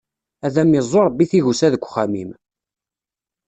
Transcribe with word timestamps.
Ad 0.45 0.55
am-iẓẓu 0.61 1.01
Ṛebbi 1.07 1.25
tigusa 1.31 1.67
deg 1.73 1.83
uxxam-im! 1.85 2.31